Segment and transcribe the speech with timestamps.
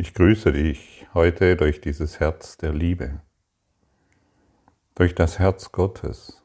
[0.00, 3.20] Ich grüße dich heute durch dieses Herz der Liebe,
[4.94, 6.42] durch das Herz Gottes,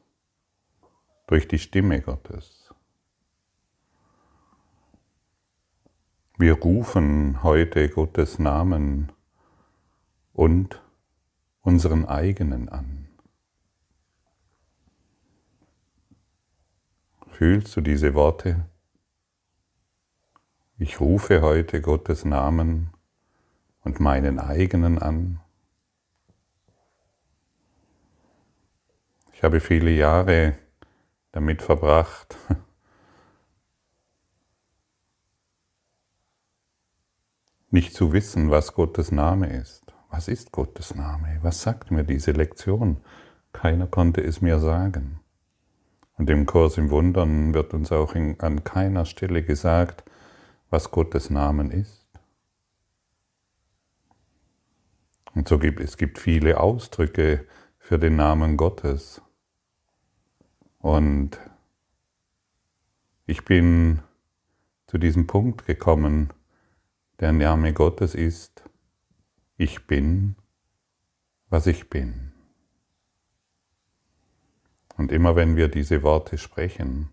[1.26, 2.74] durch die Stimme Gottes.
[6.36, 9.10] Wir rufen heute Gottes Namen
[10.34, 10.82] und
[11.62, 13.08] unseren eigenen an.
[17.28, 18.68] Fühlst du diese Worte?
[20.76, 22.90] Ich rufe heute Gottes Namen
[23.86, 25.40] und meinen eigenen an.
[29.32, 30.58] Ich habe viele Jahre
[31.30, 32.36] damit verbracht,
[37.70, 39.94] nicht zu wissen, was Gottes Name ist.
[40.10, 41.38] Was ist Gottes Name?
[41.42, 42.96] Was sagt mir diese Lektion?
[43.52, 45.20] Keiner konnte es mir sagen.
[46.14, 50.02] Und im Kurs im Wundern wird uns auch in, an keiner Stelle gesagt,
[50.70, 52.05] was Gottes Namen ist.
[55.36, 57.46] Und so gibt es gibt viele Ausdrücke
[57.78, 59.20] für den Namen Gottes.
[60.78, 61.38] Und
[63.26, 64.00] ich bin
[64.86, 66.32] zu diesem Punkt gekommen,
[67.20, 68.64] der Name Gottes ist,
[69.58, 70.36] ich bin,
[71.50, 72.32] was ich bin.
[74.96, 77.12] Und immer wenn wir diese Worte sprechen,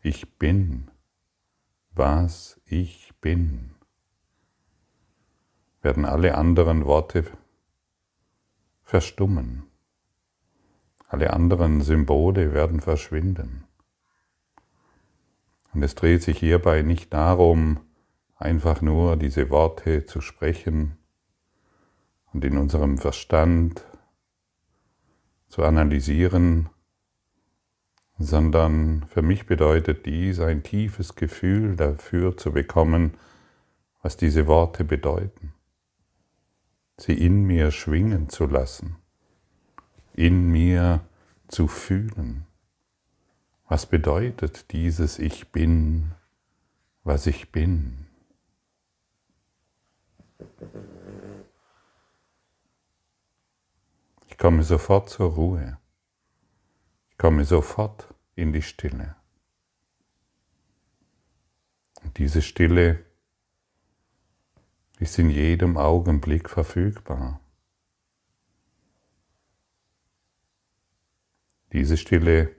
[0.00, 0.90] ich bin,
[1.90, 3.74] was ich bin,
[5.82, 7.24] werden alle anderen Worte
[8.82, 9.64] verstummen.
[11.08, 13.64] Alle anderen Symbole werden verschwinden.
[15.74, 17.80] Und es dreht sich hierbei nicht darum,
[18.36, 20.96] einfach nur diese Worte zu sprechen
[22.32, 23.84] und in unserem Verstand
[25.48, 26.70] zu analysieren,
[28.18, 33.14] sondern für mich bedeutet dies ein tiefes Gefühl dafür zu bekommen,
[34.02, 35.54] was diese Worte bedeuten
[37.02, 38.96] sie in mir schwingen zu lassen,
[40.14, 41.00] in mir
[41.48, 42.46] zu fühlen.
[43.68, 46.12] Was bedeutet dieses Ich bin,
[47.02, 48.06] was ich bin?
[54.28, 55.78] Ich komme sofort zur Ruhe.
[57.10, 59.16] Ich komme sofort in die Stille.
[62.04, 63.04] Und diese Stille
[65.02, 67.40] ist in jedem Augenblick verfügbar.
[71.72, 72.54] Diese Stille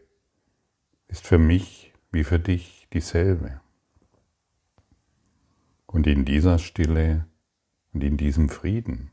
[1.07, 3.61] ist für mich wie für dich dieselbe.
[5.85, 7.25] Und in dieser Stille
[7.93, 9.11] und in diesem Frieden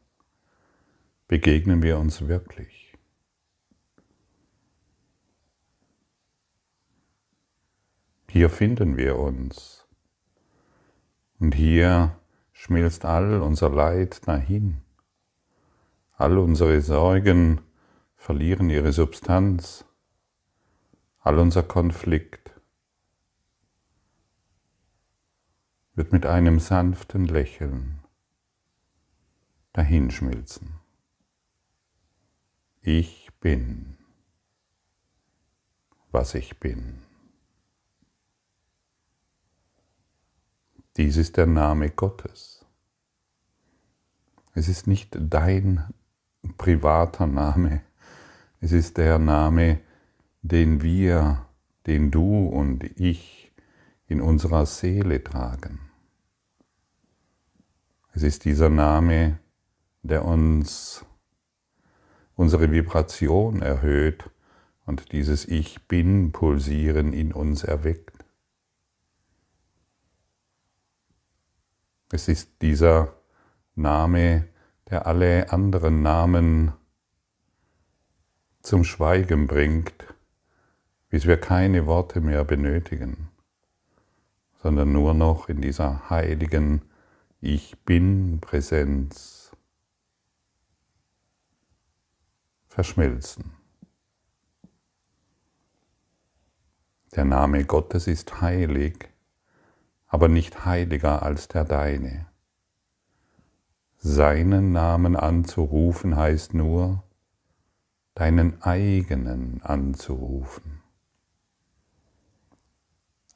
[1.28, 2.98] begegnen wir uns wirklich.
[8.28, 9.86] Hier finden wir uns.
[11.38, 12.19] Und hier
[12.60, 14.82] schmilzt all unser Leid dahin.
[16.12, 17.62] All unsere Sorgen
[18.16, 19.86] verlieren ihre Substanz.
[21.20, 22.50] All unser Konflikt
[25.94, 28.00] wird mit einem sanften Lächeln
[29.72, 30.74] dahinschmilzen.
[32.82, 33.96] Ich bin,
[36.10, 37.09] was ich bin.
[40.96, 42.64] Dies ist der Name Gottes.
[44.54, 45.84] Es ist nicht dein
[46.58, 47.82] privater Name,
[48.60, 49.80] es ist der Name,
[50.42, 51.46] den wir,
[51.86, 53.52] den du und ich
[54.06, 55.78] in unserer Seele tragen.
[58.12, 59.38] Es ist dieser Name,
[60.02, 61.04] der uns
[62.34, 64.28] unsere Vibration erhöht
[64.86, 68.19] und dieses Ich bin pulsieren in uns erweckt.
[72.12, 73.14] Es ist dieser
[73.76, 74.48] Name,
[74.90, 76.72] der alle anderen Namen
[78.62, 80.12] zum Schweigen bringt,
[81.08, 83.28] bis wir keine Worte mehr benötigen,
[84.60, 86.82] sondern nur noch in dieser heiligen
[87.40, 89.52] Ich bin Präsenz
[92.66, 93.52] verschmelzen.
[97.14, 99.10] Der Name Gottes ist heilig
[100.10, 102.26] aber nicht heiliger als der deine.
[103.96, 107.04] Seinen Namen anzurufen heißt nur,
[108.14, 110.82] deinen eigenen anzurufen.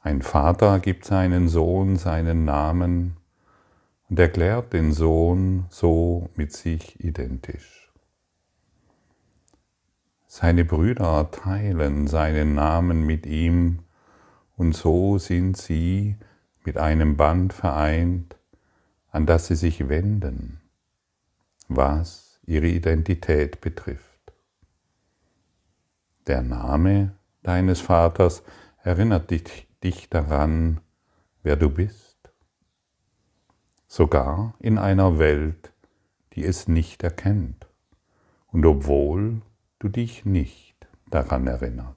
[0.01, 3.17] Ein Vater gibt seinen Sohn seinen Namen
[4.09, 7.91] und erklärt den Sohn so mit sich identisch.
[10.27, 13.79] Seine Brüder teilen seinen Namen mit ihm
[14.57, 16.17] und so sind sie
[16.65, 18.35] mit einem Band vereint,
[19.11, 20.59] an das sie sich wenden,
[21.67, 24.33] was ihre Identität betrifft.
[26.27, 28.43] Der Name deines Vaters
[28.83, 30.81] erinnert dich, dich daran,
[31.43, 32.31] wer du bist,
[33.87, 35.71] sogar in einer Welt,
[36.33, 37.67] die es nicht erkennt,
[38.47, 39.41] und obwohl
[39.79, 40.75] du dich nicht
[41.09, 41.94] daran erinnerst.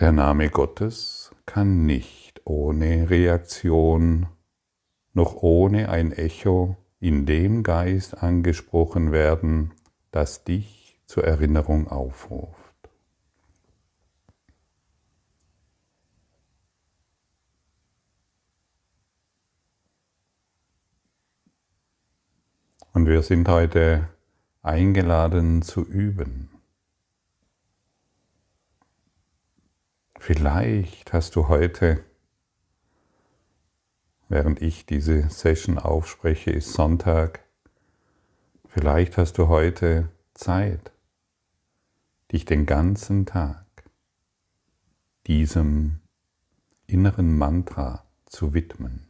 [0.00, 4.28] Der Name Gottes kann nicht ohne Reaktion
[5.12, 9.74] noch ohne ein Echo in dem Geist angesprochen werden,
[10.10, 12.56] das dich zur Erinnerung aufruft.
[22.94, 24.08] Und wir sind heute
[24.62, 26.59] eingeladen zu üben.
[30.20, 32.04] Vielleicht hast du heute,
[34.28, 37.40] während ich diese Session aufspreche, ist Sonntag,
[38.68, 40.92] vielleicht hast du heute Zeit,
[42.30, 43.66] dich den ganzen Tag
[45.26, 46.00] diesem
[46.86, 49.08] inneren Mantra zu widmen.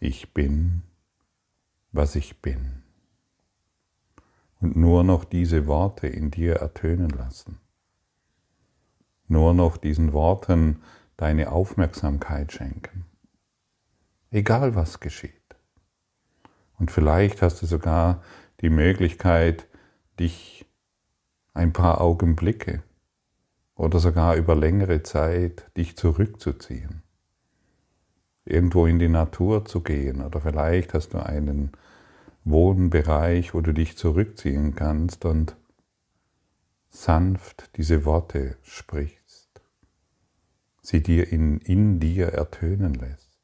[0.00, 0.82] Ich bin
[1.92, 2.82] was ich bin.
[4.60, 7.58] Und nur noch diese Worte in dir ertönen lassen.
[9.28, 10.82] Nur noch diesen Worten
[11.16, 13.04] deine Aufmerksamkeit schenken.
[14.30, 15.32] Egal was geschieht.
[16.78, 18.22] Und vielleicht hast du sogar
[18.60, 19.66] die Möglichkeit,
[20.18, 20.66] dich
[21.54, 22.82] ein paar Augenblicke
[23.74, 27.02] oder sogar über längere Zeit dich zurückzuziehen
[28.48, 31.72] irgendwo in die Natur zu gehen oder vielleicht hast du einen
[32.44, 35.56] Wohnbereich, wo du dich zurückziehen kannst und
[36.88, 39.17] sanft diese Worte sprichst,
[40.88, 43.38] sie dir in, in dir ertönen lässt.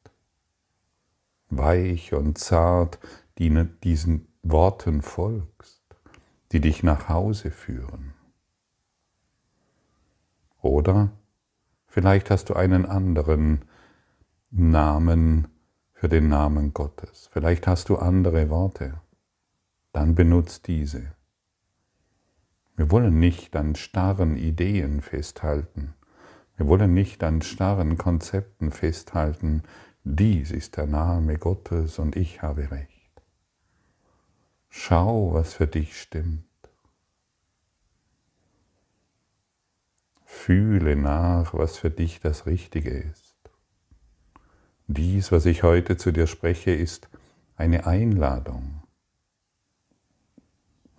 [1.49, 2.99] Weich und zart
[3.37, 3.51] die,
[3.83, 5.83] diesen Worten folgst,
[6.51, 8.13] die dich nach Hause führen.
[10.61, 11.11] Oder
[11.85, 13.65] vielleicht hast du einen anderen
[14.49, 15.47] Namen
[15.93, 17.29] für den Namen Gottes.
[17.31, 19.01] Vielleicht hast du andere Worte.
[19.93, 21.13] Dann benutzt diese.
[22.75, 25.94] Wir wollen nicht an starren Ideen festhalten.
[26.57, 29.63] Wir wollen nicht an starren Konzepten festhalten.
[30.03, 33.21] Dies ist der Name Gottes und ich habe recht.
[34.69, 36.43] Schau, was für dich stimmt.
[40.23, 43.35] Fühle nach, was für dich das Richtige ist.
[44.87, 47.09] Dies, was ich heute zu dir spreche, ist
[47.55, 48.83] eine Einladung.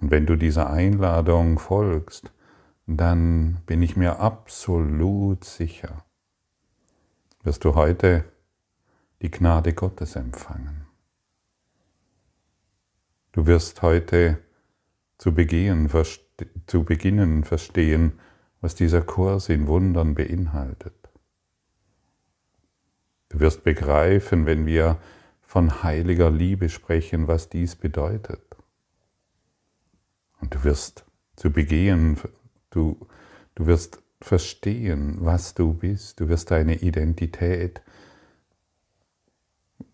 [0.01, 2.33] Und wenn du dieser Einladung folgst,
[2.87, 6.05] dann bin ich mir absolut sicher,
[7.43, 8.25] wirst du heute
[9.23, 10.87] die Gnade Gottes empfangen.
[13.33, 14.39] Du wirst heute
[15.19, 15.91] zu, begehen,
[16.67, 18.19] zu beginnen verstehen,
[18.61, 21.11] was dieser Kurs in Wundern beinhaltet.
[23.29, 24.99] Du wirst begreifen, wenn wir
[25.43, 28.57] von heiliger Liebe sprechen, was dies bedeutet.
[30.41, 31.05] Und du wirst
[31.35, 32.17] zu begehen,
[32.71, 32.99] du,
[33.55, 37.83] du wirst verstehen, was du bist, du wirst deine Identität,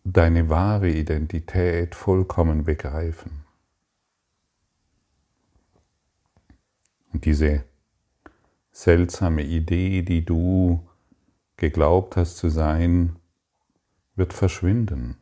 [0.05, 3.45] deine wahre Identität vollkommen begreifen.
[7.12, 7.64] Und diese
[8.71, 10.88] seltsame Idee, die du
[11.57, 13.17] geglaubt hast zu sein,
[14.17, 15.19] wird verschwinden.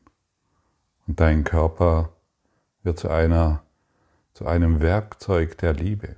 [1.07, 2.13] Und dein Körper
[2.83, 3.65] wird zu einer
[4.33, 6.17] zu einem Werkzeug der Liebe,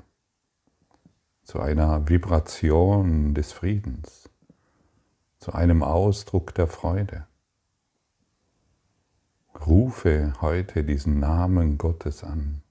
[1.52, 4.30] zu einer Vibration des Friedens,
[5.38, 7.26] zu einem Ausdruck der Freude.
[9.66, 12.62] Rufe heute diesen Namen Gottes an,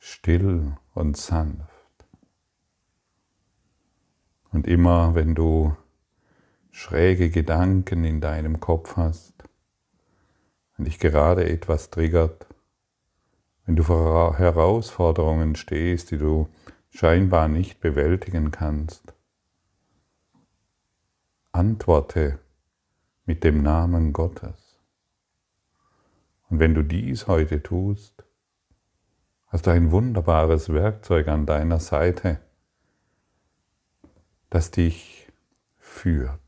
[0.00, 1.68] still und sanft.
[4.50, 5.76] Und immer wenn du
[6.72, 9.34] schräge Gedanken in deinem Kopf hast,
[10.76, 12.48] wenn dich gerade etwas triggert,
[13.66, 16.48] wenn du vor Herausforderungen stehst, die du
[16.90, 19.14] scheinbar nicht bewältigen kannst,
[21.52, 22.38] antworte
[23.24, 24.78] mit dem Namen Gottes.
[26.48, 28.24] Und wenn du dies heute tust,
[29.46, 32.40] hast du ein wunderbares Werkzeug an deiner Seite,
[34.50, 35.28] das dich
[35.78, 36.40] führt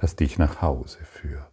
[0.00, 1.49] das dich nach Hause führt.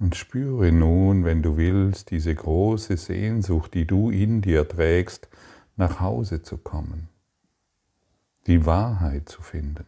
[0.00, 5.28] Und spüre nun, wenn du willst, diese große Sehnsucht, die du in dir trägst,
[5.76, 7.08] nach Hause zu kommen.
[8.46, 9.86] die Wahrheit zu finden.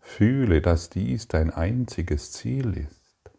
[0.00, 3.30] Fühle, dass dies dein einziges Ziel ist.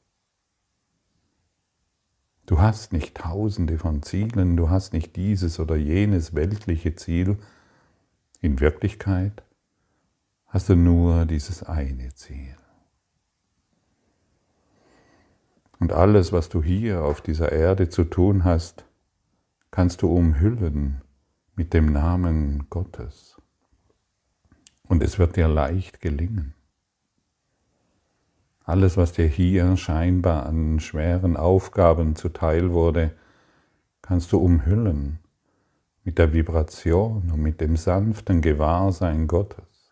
[2.46, 7.38] Du hast nicht tausende von Zielen, du hast nicht dieses oder jenes weltliche Ziel.
[8.41, 9.44] In Wirklichkeit
[10.46, 12.56] hast du nur dieses eine Ziel.
[15.79, 18.86] Und alles, was du hier auf dieser Erde zu tun hast,
[19.72, 21.01] kannst du umhüllen
[21.55, 23.38] mit dem Namen Gottes.
[24.84, 26.53] Und es wird dir leicht gelingen.
[28.63, 33.15] Alles, was dir hier scheinbar an schweren Aufgaben zuteil wurde,
[34.01, 35.19] kannst du umhüllen
[36.03, 39.89] mit der Vibration und mit dem sanften Gewahrsein Gottes.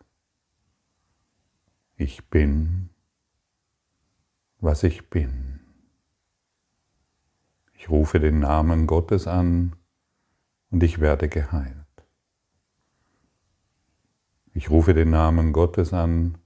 [1.96, 2.90] Ich bin,
[4.60, 5.65] was ich bin.
[7.78, 9.76] Ich rufe den Namen Gottes an
[10.70, 11.76] und ich werde geheilt.
[14.54, 16.38] Ich rufe den Namen Gottes an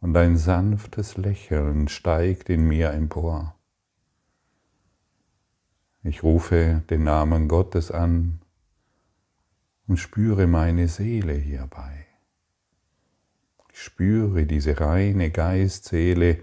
[0.00, 3.56] und ein sanftes Lächeln steigt in mir empor.
[6.04, 8.40] Ich rufe den Namen Gottes an
[9.88, 12.06] und spüre meine Seele hierbei.
[13.72, 16.38] Ich spüre diese reine Geistseele,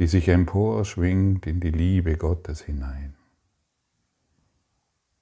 [0.00, 3.14] die sich emporschwingt in die Liebe Gottes hinein.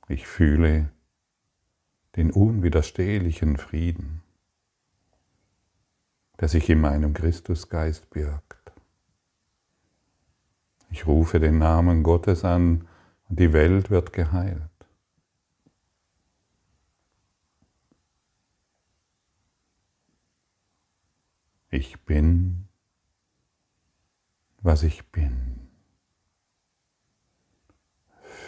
[0.08, 0.90] Ich fühle
[2.16, 4.22] den unwiderstehlichen Frieden,
[6.40, 8.72] der sich in meinem Christusgeist birgt.
[10.90, 12.88] Ich rufe den Namen Gottes an
[13.28, 14.62] und die Welt wird geheilt.
[21.70, 22.66] Ich bin,
[24.62, 25.57] was ich bin.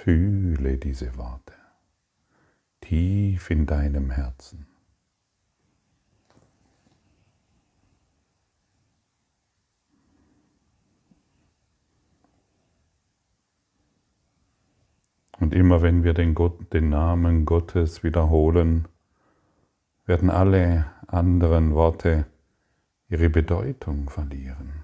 [0.03, 1.53] Fühle diese Worte
[2.81, 4.67] tief in deinem Herzen.
[15.39, 18.89] Und immer wenn wir den, Gott, den, Namen Gottes wiederholen,
[20.07, 22.25] werden alle anderen Worte
[23.11, 24.80] ihre Bedeutung verlieren.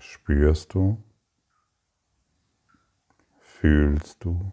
[0.00, 1.02] Spürst du?
[3.40, 4.52] Fühlst du?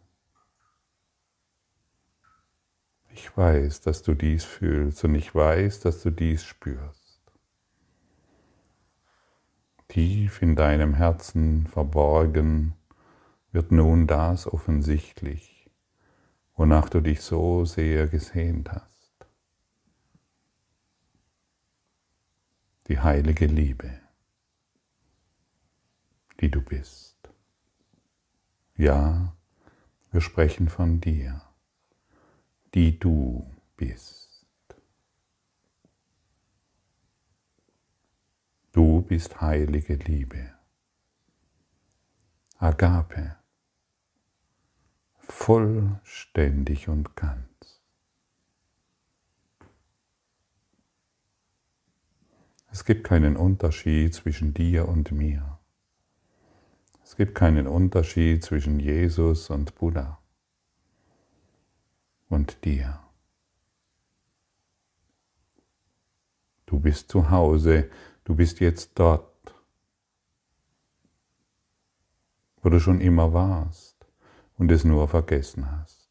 [3.11, 7.21] Ich weiß, dass du dies fühlst und ich weiß, dass du dies spürst.
[9.87, 12.73] Tief in deinem Herzen verborgen
[13.51, 15.69] wird nun das offensichtlich,
[16.55, 19.27] wonach du dich so sehr gesehnt hast.
[22.87, 24.04] Die heilige Liebe
[26.39, 27.15] die du bist.
[28.77, 29.35] Ja,
[30.11, 31.41] wir sprechen von dir,
[32.73, 34.45] die du bist.
[38.71, 40.53] Du bist heilige Liebe.
[42.57, 43.37] Agape,
[45.19, 47.81] vollständig und ganz.
[52.71, 55.54] Es gibt keinen Unterschied zwischen dir und mir.
[57.05, 60.17] Es gibt keinen Unterschied zwischen Jesus und Buddha
[62.29, 62.99] und dir.
[66.65, 67.91] Du bist zu Hause,
[68.23, 69.53] du bist jetzt dort,
[72.63, 74.07] wo du schon immer warst
[74.57, 76.09] und es nur vergessen hast.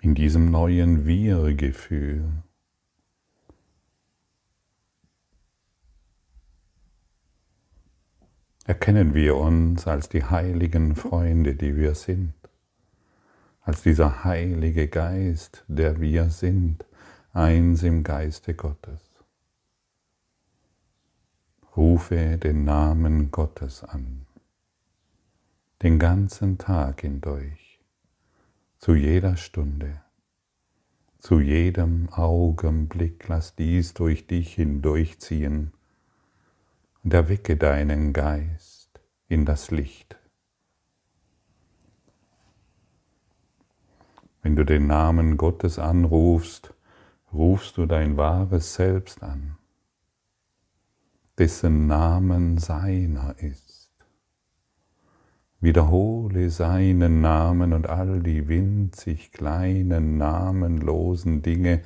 [0.00, 2.44] In diesem neuen Wir-Gefühl
[8.64, 12.34] erkennen wir uns als die heiligen Freunde, die wir sind,
[13.62, 16.84] als dieser heilige Geist, der wir sind,
[17.32, 19.00] eins im Geiste Gottes.
[21.76, 24.26] Rufe den Namen Gottes an,
[25.82, 27.80] den ganzen Tag hindurch,
[28.78, 30.02] zu jeder Stunde,
[31.18, 35.72] zu jedem Augenblick, lass dies durch dich hindurchziehen
[37.02, 40.18] und erwecke deinen Geist in das Licht.
[44.42, 46.74] Wenn du den Namen Gottes anrufst,
[47.32, 49.56] rufst du dein wahres Selbst an,
[51.38, 53.90] dessen Namen seiner ist.
[55.60, 61.82] Wiederhole seinen Namen und all die winzig kleinen, namenlosen Dinge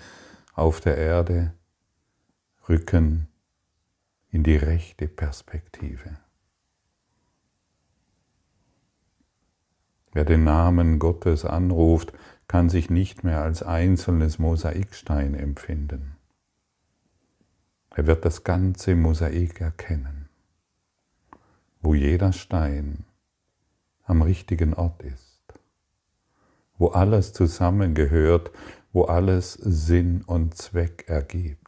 [0.54, 1.52] auf der Erde
[2.70, 3.28] rücken
[4.30, 6.18] in die rechte Perspektive.
[10.12, 12.12] Wer den Namen Gottes anruft,
[12.49, 16.16] kann sich nicht mehr als einzelnes Mosaikstein empfinden.
[17.90, 20.28] Er wird das ganze Mosaik erkennen,
[21.80, 23.04] wo jeder Stein
[24.04, 25.42] am richtigen Ort ist,
[26.78, 28.50] wo alles zusammengehört,
[28.92, 31.65] wo alles Sinn und Zweck ergibt,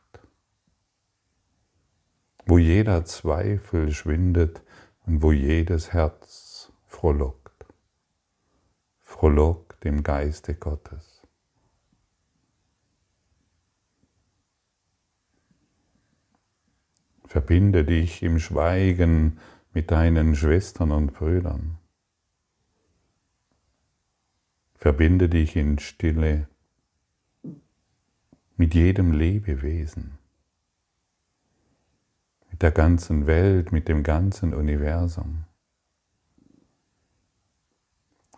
[2.48, 4.62] wo jeder Zweifel schwindet
[5.04, 7.66] und wo jedes Herz frohlockt,
[9.00, 11.22] frohlockt im Geiste Gottes.
[17.26, 19.38] Verbinde dich im Schweigen
[19.74, 21.76] mit deinen Schwestern und Brüdern.
[24.74, 26.48] Verbinde dich in Stille
[28.56, 30.17] mit jedem Lebewesen,
[32.60, 35.44] der ganzen Welt, mit dem ganzen Universum.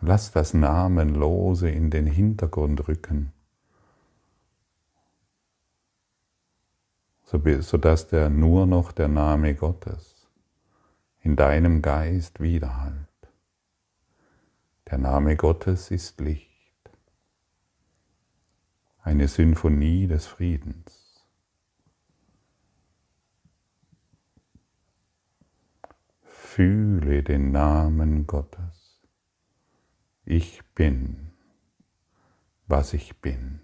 [0.02, 3.32] Lass das Namenlose in den Hintergrund rücken,
[7.24, 10.28] sodass der nur noch der Name Gottes
[11.20, 13.06] in deinem Geist widerhallt.
[14.90, 16.90] Der Name Gottes ist Licht,
[19.02, 20.99] eine Symphonie des Friedens.
[26.52, 29.00] Fühle den Namen Gottes.
[30.24, 31.30] Ich bin,
[32.66, 33.60] was ich bin.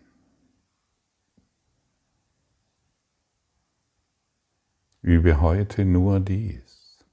[5.03, 7.05] Übe heute nur dies.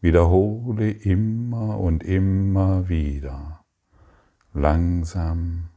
[0.00, 3.64] Wiederhole immer und immer wieder
[4.52, 5.68] langsam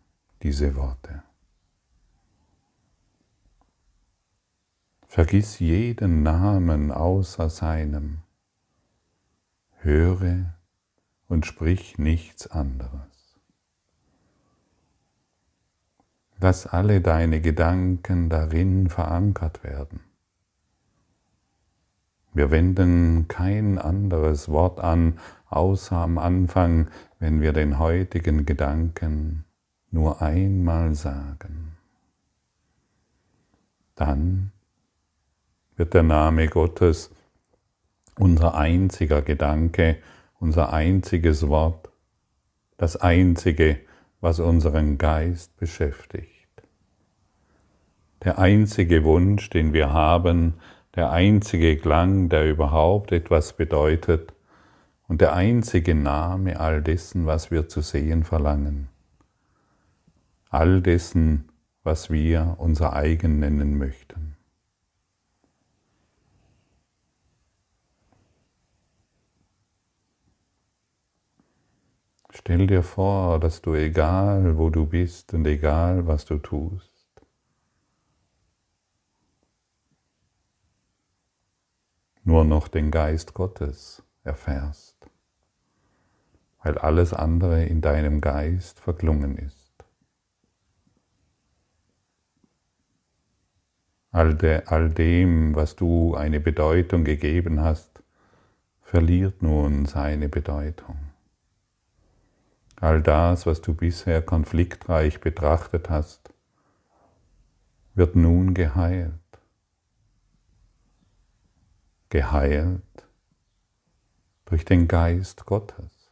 [0.42, 1.22] diese Worte.
[5.08, 8.25] Vergiss jeden Namen außer seinem.
[9.86, 10.56] Höre
[11.28, 13.38] und sprich nichts anderes.
[16.40, 20.00] Lass alle deine Gedanken darin verankert werden.
[22.34, 29.46] Wir wenden kein anderes Wort an, außer am Anfang, wenn wir den heutigen Gedanken
[29.92, 31.78] nur einmal sagen.
[33.94, 34.52] Dann
[35.76, 37.12] wird der Name Gottes
[38.18, 39.98] unser einziger Gedanke
[40.40, 41.90] unser einziges Wort,
[42.78, 43.80] das einzige,
[44.22, 46.32] was unseren Geist beschäftigt.
[48.24, 50.56] Der einzige Wunsch, den wir haben,
[50.96, 54.34] der einzige Klang, der überhaupt etwas bedeutet
[55.08, 58.90] und der einzige Name all dessen, was wir zu sehen verlangen.
[60.50, 61.50] All dessen,
[61.84, 64.35] was wir unser eigen nennen möchten.
[72.38, 76.92] Stell dir vor, dass du egal wo du bist und egal was du tust,
[82.26, 85.10] nur noch den Geist Gottes erfährst,
[86.62, 89.72] weil alles andere in deinem Geist verklungen ist.
[94.12, 98.04] All, de, all dem, was du eine Bedeutung gegeben hast,
[98.82, 101.05] verliert nun seine Bedeutung.
[102.82, 106.34] All das, was du bisher konfliktreich betrachtet hast,
[107.94, 109.14] wird nun geheilt.
[112.10, 112.82] Geheilt
[114.46, 116.12] durch den Geist Gottes.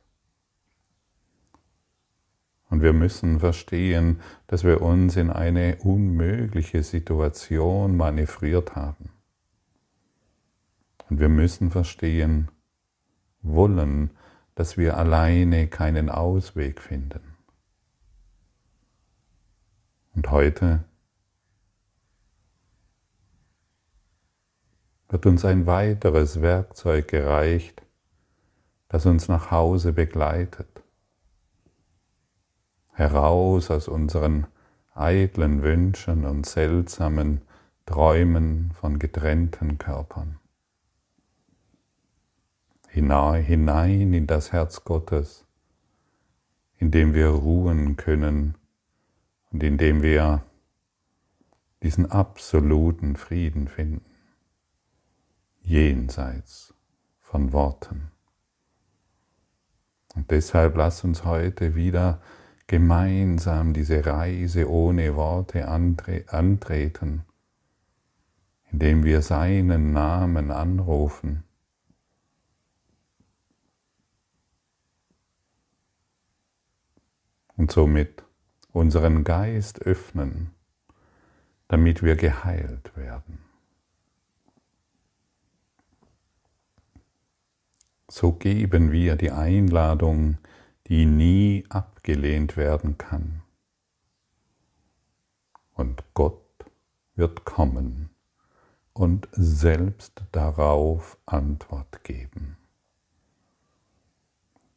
[2.70, 9.12] Und wir müssen verstehen, dass wir uns in eine unmögliche Situation manövriert haben.
[11.08, 12.50] Und wir müssen verstehen,
[13.44, 14.10] wollen,
[14.56, 17.36] dass wir alleine keinen Ausweg finden.
[20.16, 20.84] Und heute
[25.10, 27.84] wird uns ein weiteres Werkzeug gereicht,
[28.90, 30.84] das uns nach Hause begleitet,
[32.92, 34.46] heraus aus unseren
[34.94, 37.42] eitlen Wünschen und seltsamen
[37.88, 40.40] Träumen von getrennten Körpern
[42.94, 45.46] hinein in das Herz Gottes,
[46.78, 48.56] in dem wir ruhen können
[49.52, 50.44] und in dem wir
[51.82, 54.06] diesen absoluten Frieden finden,
[55.62, 56.74] jenseits
[57.20, 58.12] von Worten.
[60.16, 62.22] Und deshalb lass uns heute wieder
[62.68, 67.26] gemeinsam diese Reise ohne Worte antreten,
[68.72, 71.44] indem wir seinen Namen anrufen.
[77.56, 78.24] Und somit
[78.72, 80.52] unseren Geist öffnen,
[81.68, 83.40] damit wir geheilt werden.
[88.10, 90.38] So geben wir die Einladung,
[90.88, 93.42] die nie abgelehnt werden kann.
[95.74, 96.42] Und Gott
[97.16, 98.10] wird kommen
[98.94, 102.58] und selbst darauf Antwort geben.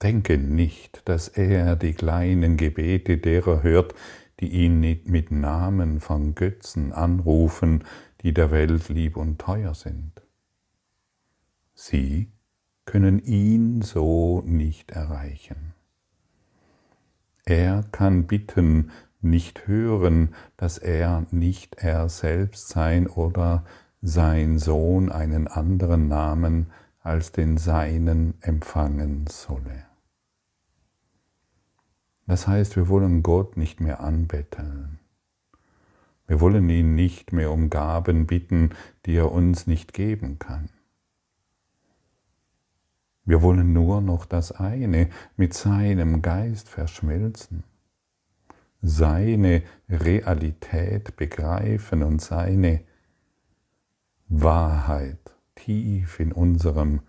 [0.02, 3.94] Denke nicht, dass er die kleinen Gebete derer hört,
[4.40, 7.84] die ihn mit Namen von Götzen anrufen,
[8.22, 10.22] die der Welt lieb und teuer sind.
[11.74, 12.30] Sie
[12.84, 15.74] können ihn so nicht erreichen.
[17.44, 18.90] Er kann bitten,
[19.22, 23.64] nicht hören, dass er nicht er selbst sein oder
[24.02, 26.66] sein Sohn einen anderen Namen
[27.06, 29.84] als den seinen empfangen solle.
[32.26, 34.98] Das heißt, wir wollen Gott nicht mehr anbetteln.
[36.26, 38.70] Wir wollen ihn nicht mehr um Gaben bitten,
[39.06, 40.68] die er uns nicht geben kann.
[43.24, 47.62] Wir wollen nur noch das eine mit seinem Geist verschmelzen,
[48.82, 52.80] seine Realität begreifen und seine
[54.28, 57.00] Wahrheit tief in unserem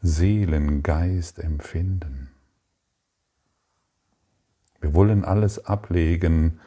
[0.00, 2.30] Seelengeist empfinden.
[4.80, 6.60] Wir wollen alles ablegen,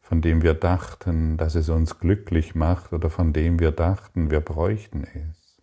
[0.00, 4.40] von dem wir dachten, dass es uns glücklich macht oder von dem wir dachten, wir
[4.40, 5.62] bräuchten es.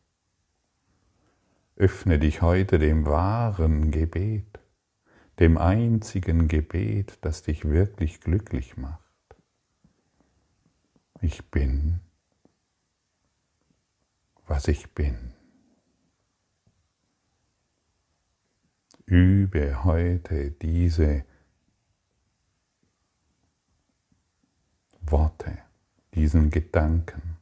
[1.75, 4.59] Öffne dich heute dem wahren Gebet,
[5.39, 8.99] dem einzigen Gebet, das dich wirklich glücklich macht.
[11.21, 11.99] Ich bin
[14.49, 15.15] was ich bin.
[19.05, 21.23] Übe heute diese
[25.01, 25.59] Worte,
[26.13, 27.37] diesen Gedanken.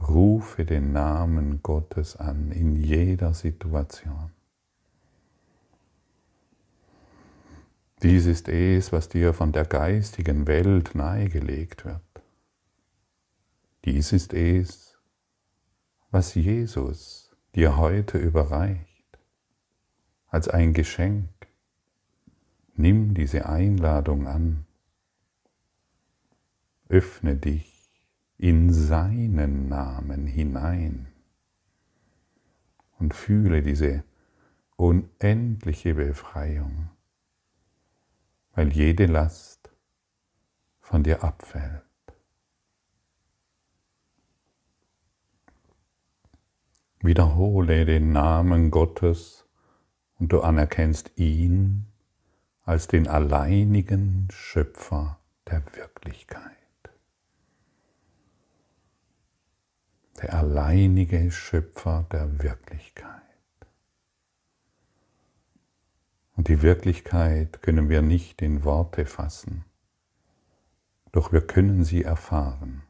[0.00, 4.30] Rufe den Namen Gottes an in jeder Situation.
[8.02, 12.02] Dies ist es, was dir von der geistigen Welt nahegelegt wird.
[13.86, 14.83] Dies ist es,
[16.14, 19.18] was Jesus dir heute überreicht,
[20.28, 21.28] als ein Geschenk.
[22.76, 24.64] Nimm diese Einladung an.
[26.88, 27.90] Öffne dich
[28.38, 31.08] in seinen Namen hinein
[33.00, 34.04] und fühle diese
[34.76, 36.90] unendliche Befreiung,
[38.52, 39.72] weil jede Last
[40.80, 41.93] von dir abfällt.
[47.04, 49.44] Wiederhole den Namen Gottes
[50.18, 51.84] und du anerkennst ihn
[52.62, 56.40] als den alleinigen Schöpfer der Wirklichkeit.
[60.22, 63.20] Der alleinige Schöpfer der Wirklichkeit.
[66.36, 69.66] Und die Wirklichkeit können wir nicht in Worte fassen,
[71.12, 72.83] doch wir können sie erfahren.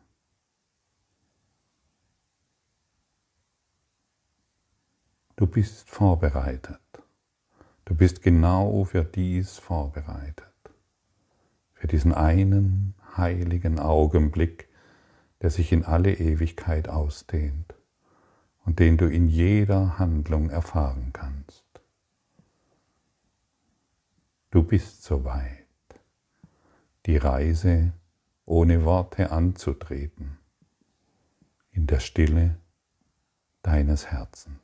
[5.36, 6.78] Du bist vorbereitet.
[7.84, 10.46] Du bist genau für dies vorbereitet.
[11.72, 14.68] Für diesen einen heiligen Augenblick,
[15.42, 17.74] der sich in alle Ewigkeit ausdehnt
[18.64, 21.64] und den du in jeder Handlung erfahren kannst.
[24.52, 25.66] Du bist soweit,
[27.06, 27.92] die Reise
[28.46, 30.38] ohne Worte anzutreten,
[31.72, 32.56] in der Stille
[33.62, 34.63] deines Herzens.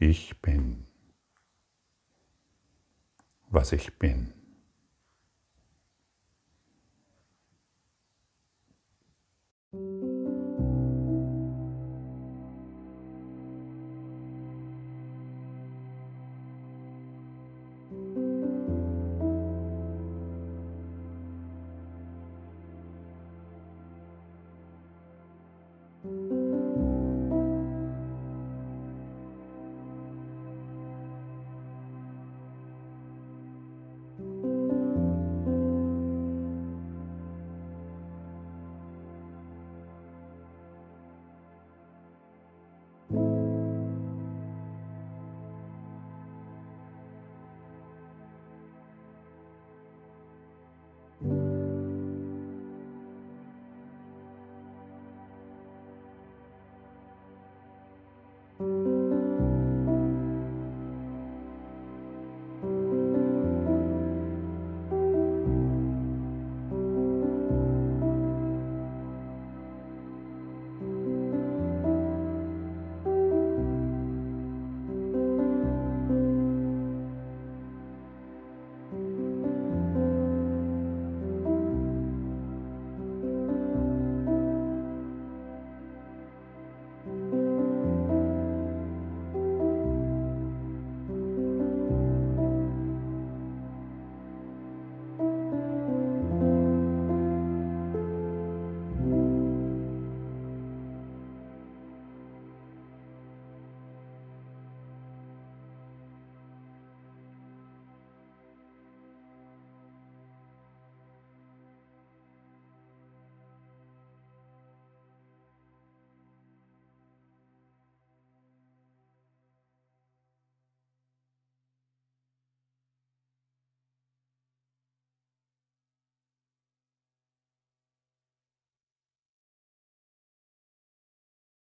[0.00, 0.86] Ich bin,
[3.50, 4.32] was ich bin.
[9.72, 10.27] Musik